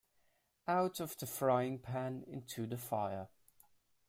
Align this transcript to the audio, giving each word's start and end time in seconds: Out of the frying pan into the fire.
Out 0.67 0.99
of 0.99 1.15
the 1.19 1.27
frying 1.27 1.77
pan 1.77 2.23
into 2.25 2.65
the 2.65 2.79
fire. 2.79 3.27